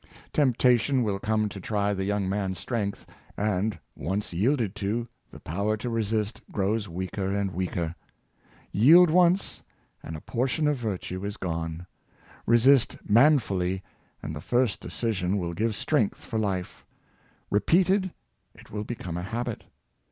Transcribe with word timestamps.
Temptation 0.33 1.03
will 1.03 1.19
come 1.19 1.47
to 1.49 1.59
try 1.59 1.93
the 1.93 2.03
young 2.05 2.27
man's 2.27 2.57
strength; 2.57 3.05
and, 3.37 3.77
once 3.95 4.33
yielded 4.33 4.73
to, 4.77 5.07
the 5.29 5.39
power 5.39 5.77
to 5.77 5.91
resist 5.91 6.41
grows 6.51 6.89
weaker 6.89 7.35
and 7.35 7.51
weaker. 7.51 7.93
Yield 8.71 9.11
once, 9.11 9.61
and 10.01 10.15
a 10.15 10.21
portion 10.21 10.67
of 10.67 10.77
virtue 10.77 11.23
is 11.23 11.37
gone. 11.37 11.85
Resist 12.47 12.97
manfully, 13.07 13.83
and 14.23 14.35
the 14.35 14.41
first 14.41 14.79
decision 14.79 15.37
will 15.37 15.53
give 15.53 15.75
strength 15.75 16.25
for 16.25 16.39
life; 16.39 16.83
repeated, 17.51 18.11
it 18.55 18.71
will 18.71 18.83
become 18.83 19.17
a 19.17 19.21
habit. 19.21 19.65